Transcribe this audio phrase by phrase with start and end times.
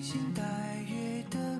[0.00, 0.42] 披星戴
[0.88, 1.59] 月的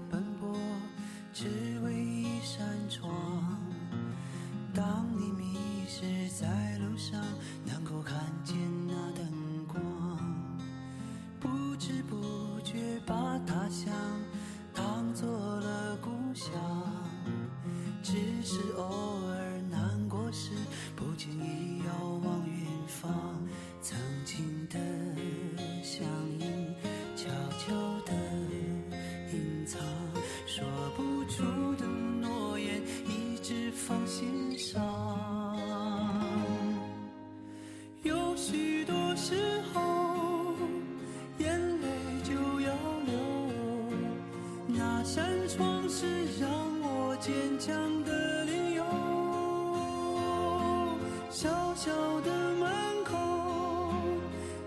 [51.82, 52.70] 小的门
[53.04, 53.16] 口，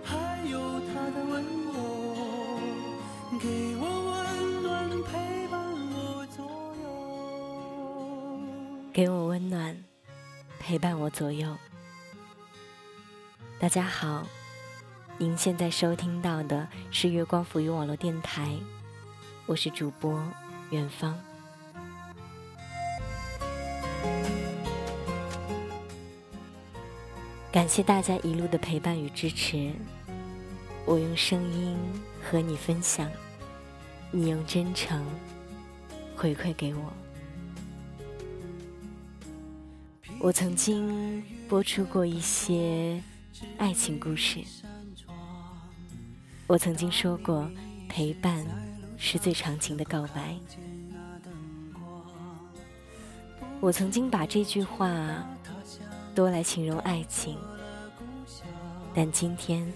[0.03, 1.71] 还有他的温柔，
[3.39, 5.61] 给我温暖，陪伴
[5.93, 6.43] 我左
[6.81, 6.81] 右。
[8.91, 9.77] 给我温暖，
[10.59, 11.55] 陪伴我左右。
[13.59, 14.25] 大家好，
[15.19, 18.57] 您现在收听到的是月光浮语网络电台，
[19.45, 20.19] 我是主播
[20.71, 21.15] 远方。
[27.53, 29.71] 感谢大家一路的陪伴与支持，
[30.87, 31.77] 我用声音
[32.19, 33.07] 和你分享，
[34.09, 35.05] 你用真诚
[36.15, 36.91] 回馈给我。
[40.19, 42.99] 我曾经播出过一些
[43.59, 44.39] 爱情故事，
[46.47, 47.47] 我曾经说过，
[47.87, 48.43] 陪伴
[48.97, 50.35] 是最长情的告白。
[53.61, 55.23] 我曾经把这句话
[56.13, 57.37] 多来形容爱情，
[58.93, 59.71] 但今天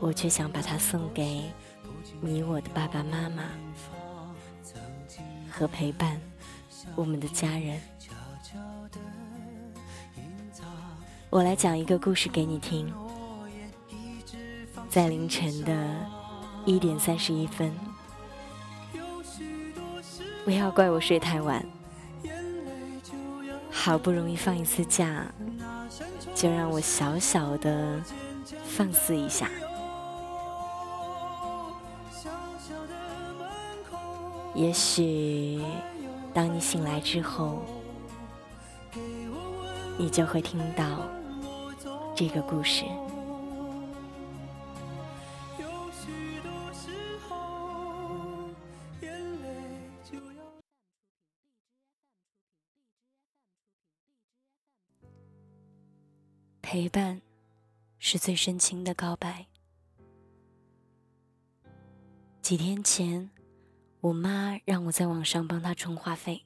[0.00, 1.44] 我却想把它送给
[2.20, 3.44] 你我的爸爸妈妈
[5.50, 6.20] 和陪伴
[6.96, 7.80] 我们的家人。
[11.30, 12.92] 我来讲一个故事给你听。
[14.88, 16.06] 在凌晨的
[16.64, 17.70] 一点三十一分，
[20.44, 21.64] 不要怪我睡太晚。
[23.88, 25.24] 好不容易放一次假，
[26.34, 27.98] 就让我小小的
[28.62, 29.48] 放肆一下。
[34.54, 35.62] 也许
[36.34, 37.62] 当你醒来之后，
[39.96, 40.84] 你就会听到
[42.14, 42.84] 这个故事。
[58.10, 59.44] 是最深情的告白。
[62.40, 63.28] 几天前，
[64.00, 66.42] 我妈让我在网上帮她充话费，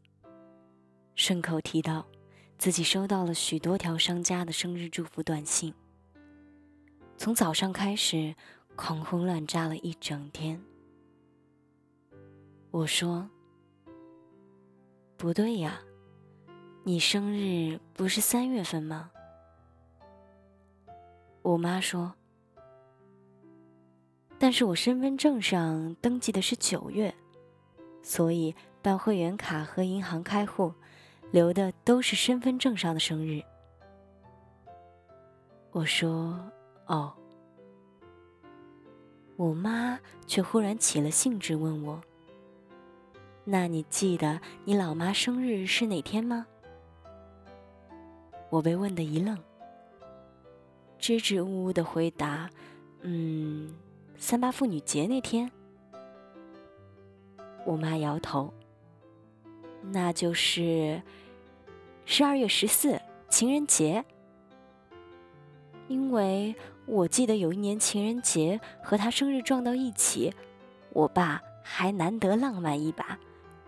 [1.14, 2.04] 顺口提到
[2.58, 5.72] 自己收到了许多条商家的生日祝福短信，
[7.16, 8.34] 从早上开始
[8.74, 10.60] 狂轰乱炸了一整天。
[12.72, 13.30] 我说
[15.16, 15.80] ：“不对呀，
[16.82, 19.12] 你生日不是三月份吗？”
[21.42, 22.14] 我妈说
[24.38, 27.12] ：“但是我身份证上登记的是九月，
[28.00, 30.72] 所以办会员卡和银行开户
[31.32, 33.42] 留的都是身份证上的生日。”
[35.72, 36.48] 我说
[36.86, 37.12] ：“哦。”
[39.34, 39.98] 我妈
[40.28, 42.00] 却忽然起了兴致问我
[43.42, 46.46] ：“那你记得你老妈生日是哪天吗？”
[48.48, 49.36] 我被问得一愣。
[51.02, 52.48] 支支吾吾的回答
[53.02, 53.74] ：“嗯，
[54.16, 55.50] 三八妇女节那天。”
[57.66, 58.54] 我妈摇头
[59.90, 61.02] ：“那就是
[62.06, 64.04] 十二月十四，情人节。
[65.88, 66.54] 因为
[66.86, 70.32] 我记得有一年情人节和她生日撞到一起，
[70.90, 73.18] 我爸还难得浪漫一把，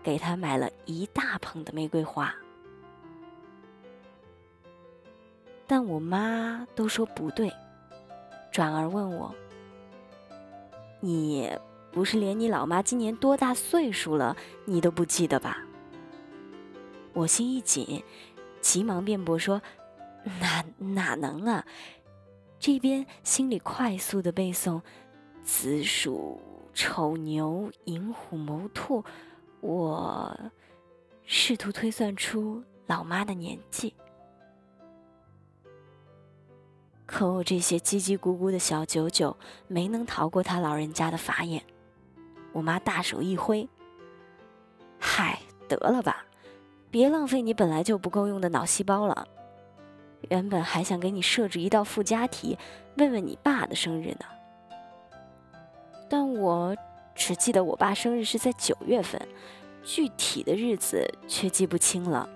[0.01, 2.33] 给她买了一大捧的玫瑰花。”
[5.67, 7.51] 但我妈都说不对，
[8.51, 9.33] 转而问我
[11.01, 11.51] ：“你
[11.91, 14.35] 不是连你老妈今年多大岁数了，
[14.65, 15.57] 你都不记得吧？”
[17.13, 18.03] 我心一紧，
[18.61, 19.61] 急忙辩驳说
[20.39, 21.65] ：“哪哪能啊！”
[22.59, 24.81] 这边心里快速的背诵
[25.43, 26.41] ：“子鼠、
[26.73, 29.03] 丑牛、寅虎、卯兔。”
[29.61, 30.37] 我
[31.23, 33.93] 试图推算出老妈的年纪。
[37.05, 39.37] 可我这些叽叽咕咕的小九九
[39.67, 41.63] 没能逃过他老人家的法眼。
[42.51, 43.67] 我妈大手一挥
[44.99, 46.25] ：“嗨，得了吧，
[46.89, 49.27] 别浪费你本来就不够用的脑细胞了。
[50.29, 52.57] 原本还想给你设置一道附加题，
[52.97, 54.25] 问问你爸的生日呢。
[56.09, 56.75] 但我
[57.13, 59.21] 只记得我爸生日是在九月份，
[59.83, 62.27] 具体的日子却记不清了。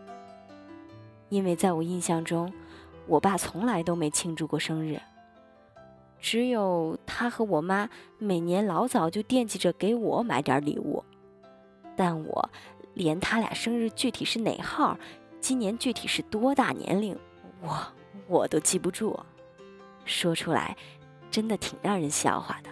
[1.29, 2.51] 因为在我印象中，
[3.09, 5.01] 我爸从来都没庆祝过生日。”
[6.21, 11.01] 只有他和我妈每年老早就惦记着给我买点礼物，
[11.95, 12.49] 但我
[12.93, 14.97] 连他俩生日具体是哪号，
[15.39, 17.17] 今年具体是多大年龄，
[17.61, 17.87] 我
[18.27, 19.17] 我都记不住，
[20.03, 20.75] 说出来
[21.31, 22.69] 真的挺让人笑话的。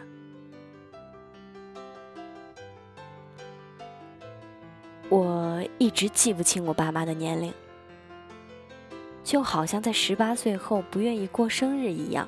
[5.09, 7.53] 我一直记不清我爸妈的年龄，
[9.27, 12.25] 就好像在十八岁后不愿意过生日一样。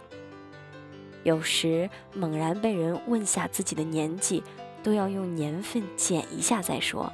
[1.24, 4.44] 有时猛然被人问下自己的年纪，
[4.84, 7.10] 都要用年份减一下再说，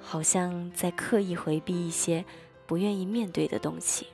[0.00, 2.24] 好像在刻意回避一些
[2.64, 4.06] 不愿意面对的东西。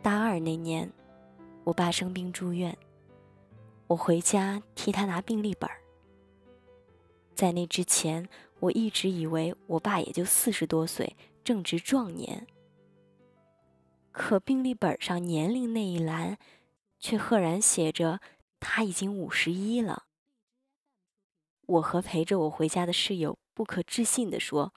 [0.00, 0.88] 大二那年，
[1.64, 2.78] 我爸生病住院，
[3.88, 5.68] 我回家替他拿病历本。
[7.34, 8.28] 在那之前，
[8.60, 12.46] 我一直以为我爸也就四十多岁，正值壮年。
[14.12, 16.38] 可病历本上年龄那一栏，
[16.98, 18.20] 却赫然写着
[18.58, 20.04] 他已经五十一了。
[21.66, 24.74] 我和陪着我回家的室友不可置信地说：“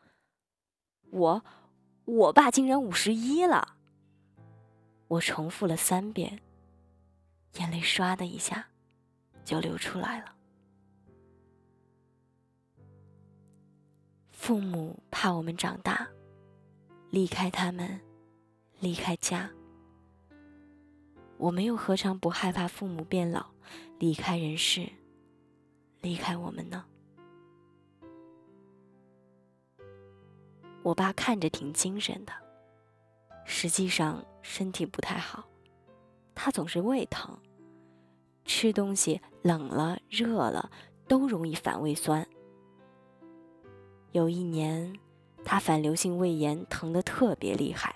[1.09, 1.45] 我，
[2.05, 3.77] 我爸竟然五十一了。”
[5.09, 6.39] 我重复了三遍，
[7.55, 8.67] 眼泪唰的一下
[9.43, 10.35] 就流出来了。
[14.31, 16.07] 父母怕我们长大，
[17.13, 18.01] 离开他们。
[18.79, 19.51] 离开家，
[21.37, 23.45] 我们又何尝不害怕父母变老，
[23.99, 24.89] 离开人世，
[26.01, 26.83] 离开我们呢？
[30.81, 32.33] 我爸看着挺精神的，
[33.45, 35.47] 实际上身体不太好，
[36.33, 37.37] 他总是胃疼，
[38.43, 40.69] 吃东西冷了热了
[41.07, 42.27] 都容易反胃酸。
[44.11, 44.93] 有一年，
[45.45, 47.95] 他反流性胃炎疼得特别厉害。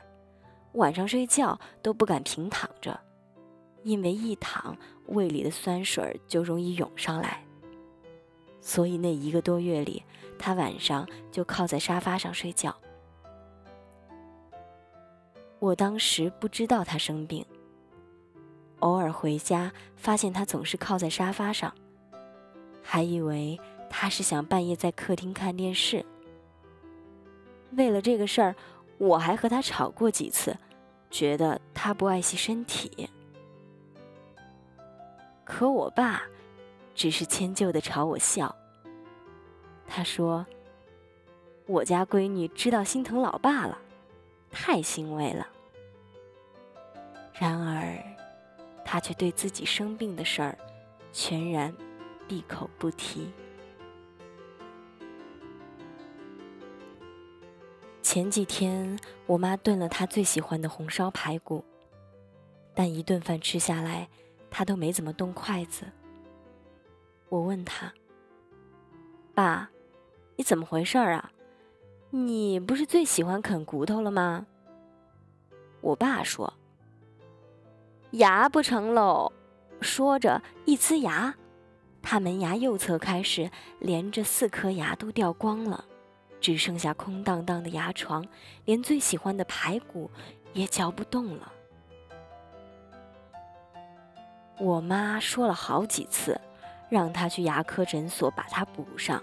[0.73, 2.99] 晚上睡觉都不敢平躺着，
[3.83, 4.77] 因为一躺
[5.07, 7.43] 胃里的酸水就容易涌上来。
[8.61, 10.03] 所以那一个多月里，
[10.37, 12.75] 他晚上就靠在沙发上睡觉。
[15.59, 17.43] 我当时不知道他生病，
[18.79, 21.73] 偶尔回家发现他总是靠在沙发上，
[22.83, 23.59] 还以为
[23.89, 26.05] 他是想半夜在客厅看电视。
[27.71, 28.55] 为了这个事儿，
[28.97, 30.57] 我还和他吵过几次。
[31.09, 33.09] 觉得他不爱惜身体，
[35.45, 36.23] 可我爸
[36.93, 38.53] 只是迁就的朝我笑。
[39.87, 40.45] 他说
[41.65, 43.79] ：“我家闺女知道心疼老爸了，
[44.51, 45.47] 太欣慰了。”
[47.39, 47.97] 然而，
[48.83, 50.57] 他却对自己生病的事儿
[51.13, 51.73] 全然
[52.27, 53.31] 闭口不提。
[58.09, 61.65] 前几天，我妈炖了她最喜欢的红烧排骨，
[62.73, 64.07] 但一顿饭吃下来，
[64.49, 65.83] 她都没怎么动筷子。
[67.27, 67.93] 我问她
[69.35, 69.69] ：“爸，
[70.37, 71.33] 你怎么回事儿啊？
[72.09, 74.47] 你不是最喜欢啃骨头了吗？”
[75.81, 76.53] 我爸说
[78.11, 79.33] ：“牙不成喽。”
[79.81, 81.35] 说着一呲牙，
[82.01, 85.83] 他门牙右侧开始连着四颗牙都掉光了。
[86.39, 88.25] 只剩下空荡荡的牙床，
[88.65, 90.09] 连最喜欢的排骨
[90.53, 91.51] 也嚼不动了。
[94.59, 96.39] 我妈说了好几次，
[96.89, 99.21] 让他去牙科诊所把它补上，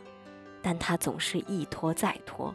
[0.62, 2.54] 但他总是一拖再拖。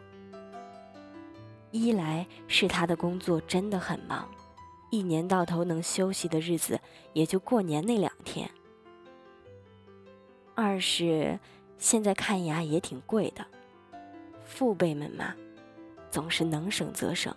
[1.70, 4.28] 一来是他的工作真的很忙，
[4.90, 6.80] 一年到头能休息的日子
[7.12, 8.48] 也就过年那两天；
[10.54, 11.38] 二是
[11.78, 13.46] 现在看牙也挺贵的。
[14.50, 15.32] 父辈们嘛，
[16.10, 17.34] 总是能省则省。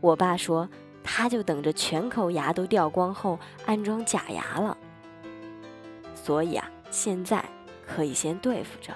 [0.00, 0.68] 我爸说，
[1.02, 4.76] 他就等着全口牙都掉光后安装假牙了。
[6.14, 7.42] 所以啊，现在
[7.86, 8.94] 可以先对付着。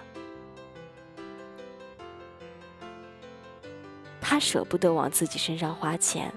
[4.21, 6.33] 他舍不得往自己身上花钱，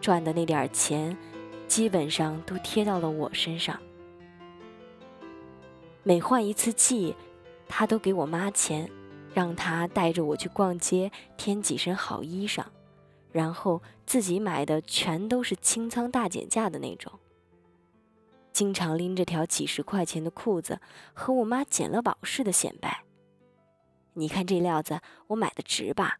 [0.00, 1.16] 赚的那点钱，
[1.66, 3.80] 基本上都贴到了我身上。
[6.02, 7.16] 每换一次季。
[7.72, 8.90] 他都给我妈钱，
[9.32, 12.66] 让她带着我去逛街，添几身好衣裳，
[13.30, 17.18] 然后自己买的全都是清仓大减价的那种。
[18.52, 20.80] 经常拎着条几十块钱的裤子，
[21.14, 23.04] 和我妈捡了宝似的显摆。
[24.14, 26.18] 你看这料子，我买的值吧？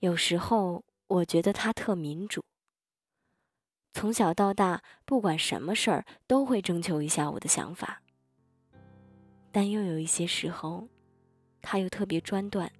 [0.00, 2.42] 有时候我觉得他特民主，
[3.92, 8.00] 从小到大，不管什么事儿都会征求一下我的想法。
[9.54, 10.88] 但又有一些时候，
[11.62, 12.72] 他又特别专断。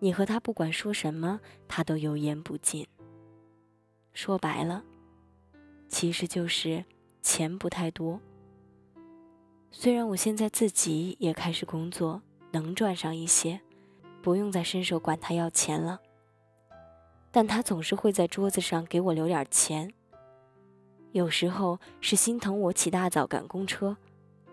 [0.00, 2.88] 你和他不管说什么，他都油盐不进。
[4.12, 4.82] 说白了，
[5.88, 6.84] 其实就是
[7.22, 8.20] 钱不太多。
[9.70, 13.60] 虽然我现在自己也开始工作，能赚上一些，
[14.20, 16.00] 不用再伸手管他要钱了，
[17.30, 19.94] 但他总是会在桌子上给我留点钱。
[21.12, 23.96] 有时候是心疼我起大早赶公车，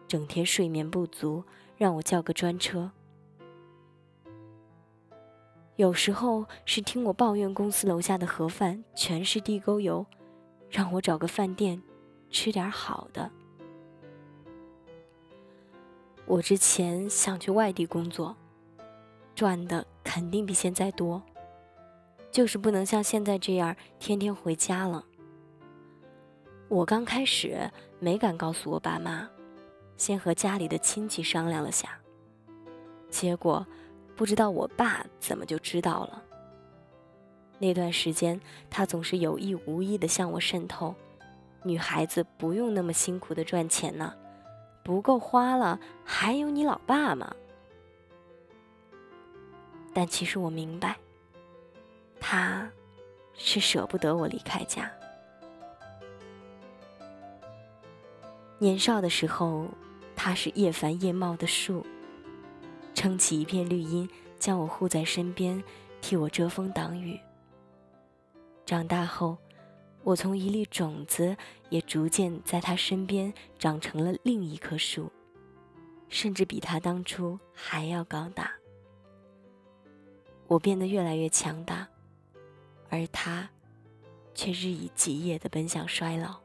[0.07, 1.43] 整天睡眠不足，
[1.77, 2.89] 让我叫个专车；
[5.75, 10.05] 有时候是听我抱怨公司楼下的盒饭全是地沟油，
[10.69, 11.81] 让我找个饭店
[12.29, 13.31] 吃点好的。
[16.25, 18.35] 我之前想去外地工作，
[19.35, 21.21] 赚的肯定比现在多，
[22.31, 25.05] 就是不能像现在这样天天回家了。
[26.67, 27.69] 我刚开始
[27.99, 29.29] 没敢告诉我爸妈，
[29.97, 31.97] 先和家里的亲戚商量了下，
[33.09, 33.65] 结果
[34.15, 36.21] 不知道我爸怎么就知道了。
[37.57, 40.93] 那段时间，他总是有意无意的向我渗透，
[41.63, 44.13] 女孩子不用那么辛苦的赚钱呢。
[44.83, 47.33] 不够花了，还有你老爸嘛？
[49.93, 50.97] 但其实我明白，
[52.19, 52.69] 他
[53.33, 54.91] 是舍不得我离开家。
[58.59, 59.67] 年少的时候，
[60.25, 61.85] 它是叶繁叶茂的树，
[62.95, 65.63] 撑起一片绿荫，将我护在身边，
[66.01, 67.19] 替我遮风挡雨。
[68.65, 69.37] 长大后。
[70.01, 71.37] 我从一粒种子，
[71.69, 75.11] 也逐渐在他身边长成了另一棵树，
[76.09, 78.51] 甚至比他当初还要高大。
[80.47, 81.87] 我变得越来越强大，
[82.89, 83.47] 而他
[84.33, 86.44] 却日以继夜地奔向衰老。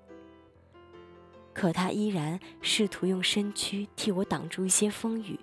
[1.53, 5.39] 可他依然试图用身躯替我挡住一些风雨，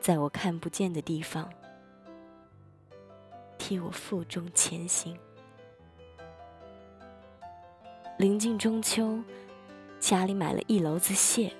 [0.00, 1.48] 在我看不见的地方，
[3.58, 5.16] 替我负重前行。
[8.18, 9.22] 临近中秋，
[9.98, 11.52] 家里买了一篓子蟹。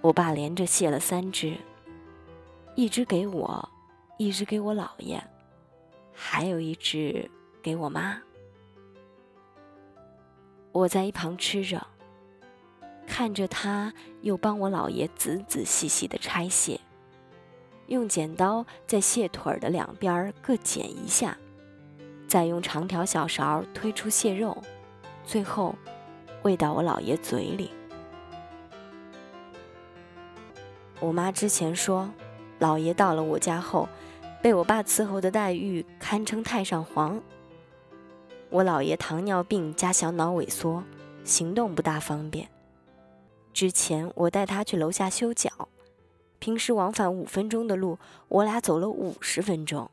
[0.00, 1.56] 我爸连着卸了三只，
[2.74, 3.68] 一只给我，
[4.18, 5.22] 一只给我姥爷，
[6.12, 7.30] 还有一只
[7.62, 8.20] 给我妈。
[10.72, 11.86] 我在一旁吃着，
[13.06, 13.92] 看着他
[14.22, 16.80] 又帮我姥爷仔仔细细的拆蟹，
[17.86, 21.36] 用剪刀在蟹腿的两边各剪一下，
[22.26, 24.56] 再用长条小勺推出蟹肉。
[25.24, 25.74] 最后，
[26.42, 27.70] 喂到我姥爷嘴里。
[31.00, 32.08] 我妈之前说，
[32.60, 33.88] 姥爷到了我家后，
[34.40, 37.20] 被我爸伺候的待遇堪称太上皇。
[38.50, 40.82] 我姥爷糖尿病加小脑萎缩，
[41.24, 42.48] 行动不大方便。
[43.52, 45.68] 之前我带他去楼下修脚，
[46.38, 49.90] 平时往返五分钟的路，我俩走了五十分钟。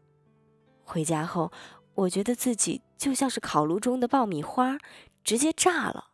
[0.84, 1.52] 回家后，
[1.94, 4.78] 我觉得自己就像是烤炉中的爆米花。
[5.22, 6.12] 直接炸了！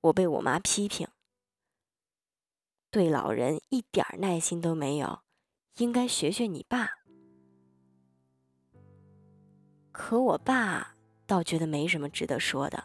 [0.00, 1.06] 我被我妈批评，
[2.90, 5.20] 对老人一点耐心都没有，
[5.76, 6.88] 应该学学你爸。
[9.92, 10.96] 可我爸
[11.26, 12.84] 倒觉得没什么值得说的。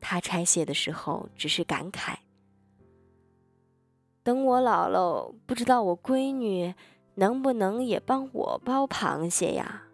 [0.00, 2.16] 他拆卸的时候只是感慨：
[4.22, 6.74] 等我老了，不知道我闺女
[7.14, 9.84] 能不能也帮我剥螃蟹呀？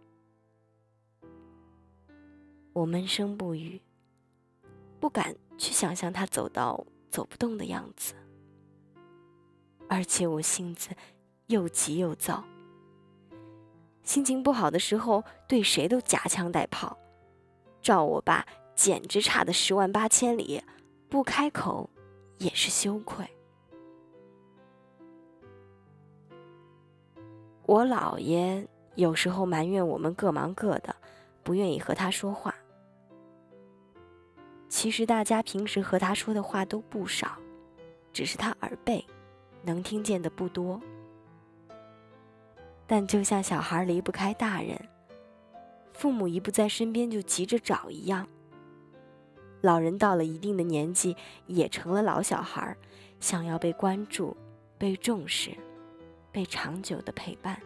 [2.73, 3.80] 我闷声不语，
[4.99, 8.14] 不敢去想象他走到走不动的样子，
[9.88, 10.90] 而且我性子
[11.49, 12.42] 又急又躁，
[14.02, 16.97] 心情不好的时候对谁都夹枪带炮，
[17.82, 18.47] 照我爸
[18.82, 20.60] 简直差的十万八千里，
[21.08, 21.88] 不开口
[22.38, 23.24] 也是羞愧。
[27.64, 30.96] 我姥爷有时候埋怨我们各忙各的，
[31.44, 32.52] 不愿意和他说话。
[34.68, 37.38] 其实大家平时和他说的话都不少，
[38.12, 39.06] 只是他耳背，
[39.62, 40.82] 能听见的不多。
[42.88, 44.76] 但就像小孩离不开大人，
[45.92, 48.26] 父母一不在身边就急着找一样。
[49.62, 51.16] 老人到了一定的年纪，
[51.47, 52.76] 也成了老小孩，
[53.21, 54.37] 想要被关注、
[54.76, 55.57] 被重视、
[56.31, 57.59] 被长久的陪伴。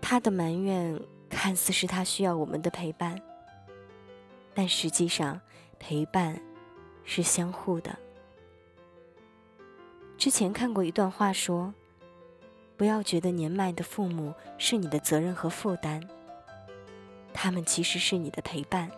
[0.00, 3.20] 他的埋怨看似是他需要我们的陪伴，
[4.54, 5.40] 但实际上
[5.78, 6.40] 陪伴
[7.04, 7.96] 是相互的。
[10.16, 11.72] 之前看过一段话说
[12.76, 16.02] ：“不要觉得年迈的父母是你的责任和负担，
[17.40, 18.90] 他们其实是你的陪伴，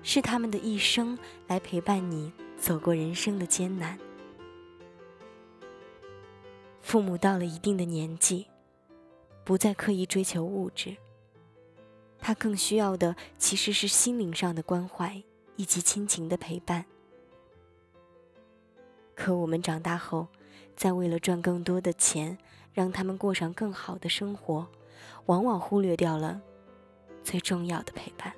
[0.00, 1.18] 是他们的一生
[1.48, 3.98] 来陪伴你走过人生的艰难。”
[6.80, 8.46] 父母到了一定的年纪，
[9.42, 10.96] 不再刻意追求物质，
[12.20, 15.20] 他更需要的其实是心灵上的关怀
[15.56, 16.84] 以及亲情的陪伴。
[19.16, 20.28] 可我们长大后，
[20.76, 22.38] 在为了赚更多的钱，
[22.72, 24.68] 让他们过上更好的生活，
[25.24, 26.40] 往往忽略掉了
[27.26, 28.32] 最重要的陪伴。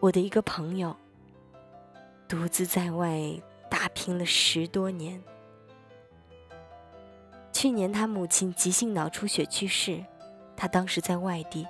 [0.00, 0.94] 我的一个朋友，
[2.28, 3.18] 独自在外。
[3.70, 5.22] 打拼了十多年。
[7.52, 10.02] 去年他母亲急性脑出血去世，
[10.56, 11.66] 他当时在外地，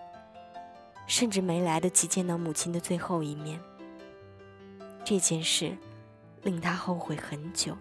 [1.09, 3.61] 甚至没来得及见到母亲的最后一面。
[5.05, 5.77] 这件事
[6.45, 7.77] 令他后悔很久，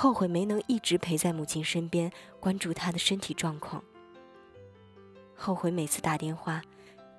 [0.00, 3.84] 后悔没能一直陪在母亲身边，关注她的身体状况。
[5.36, 6.62] 后悔每次打电话，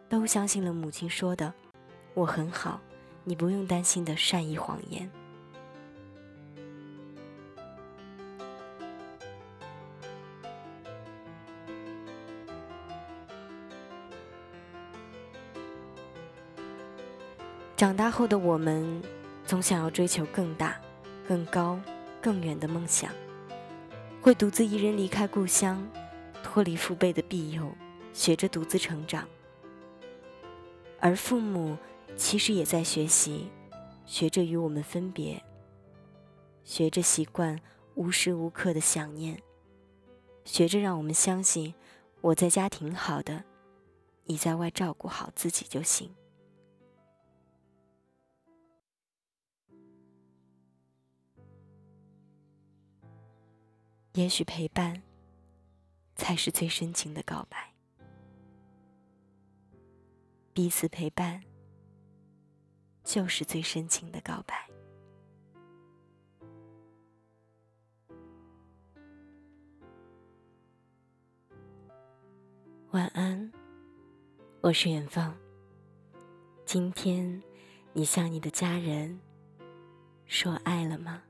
[0.10, 1.54] 都相信了母亲说的
[2.16, 2.82] “我很好，
[3.24, 5.08] 你不用担心”的善意谎言。
[17.78, 19.04] 长大后的我们，
[19.46, 20.76] 总想要追求更大、
[21.28, 21.80] 更高、
[22.22, 23.12] 更远的梦想，
[24.22, 25.86] 会独自一人离开故乡，
[26.44, 27.72] 脱离父辈的庇佑，
[28.14, 29.28] 学着独自成长。
[31.00, 31.76] 而父母
[32.16, 33.50] 其实也在学习，
[34.06, 35.44] 学着与我们分别，
[36.64, 37.60] 学着习惯
[37.96, 39.42] 无时无刻的想念，
[40.46, 41.74] 学着让我们相信
[42.22, 43.44] 我在家挺好的，
[44.26, 46.14] 你在外照顾好自己就行。
[54.14, 55.02] 也许陪伴，
[56.18, 57.74] 才是最深情的告白。
[60.54, 61.42] 彼此陪伴，
[63.06, 64.70] 就是最深情的告白。
[72.92, 73.50] 晚安，
[74.60, 75.34] 我是远方。
[76.66, 77.42] 今天，
[77.94, 79.18] 你向你的家人
[80.26, 81.24] 说爱了吗？